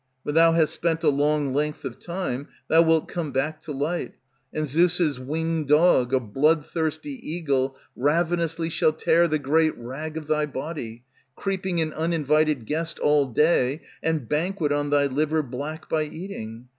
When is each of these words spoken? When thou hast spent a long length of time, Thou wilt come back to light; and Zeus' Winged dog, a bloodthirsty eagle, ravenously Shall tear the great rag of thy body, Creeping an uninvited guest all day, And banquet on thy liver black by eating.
When 0.23 0.33
thou 0.33 0.53
hast 0.53 0.73
spent 0.73 1.03
a 1.03 1.09
long 1.09 1.53
length 1.53 1.85
of 1.85 1.99
time, 1.99 2.47
Thou 2.67 2.81
wilt 2.81 3.07
come 3.07 3.31
back 3.31 3.61
to 3.61 3.71
light; 3.71 4.15
and 4.51 4.67
Zeus' 4.67 5.19
Winged 5.19 5.67
dog, 5.67 6.11
a 6.11 6.19
bloodthirsty 6.19 7.11
eagle, 7.21 7.77
ravenously 7.95 8.71
Shall 8.71 8.93
tear 8.93 9.27
the 9.27 9.37
great 9.37 9.77
rag 9.77 10.17
of 10.17 10.25
thy 10.25 10.47
body, 10.47 11.03
Creeping 11.35 11.81
an 11.81 11.93
uninvited 11.93 12.65
guest 12.65 12.97
all 12.97 13.27
day, 13.27 13.81
And 14.01 14.27
banquet 14.27 14.71
on 14.71 14.89
thy 14.89 15.05
liver 15.05 15.43
black 15.43 15.87
by 15.87 16.05
eating. 16.05 16.65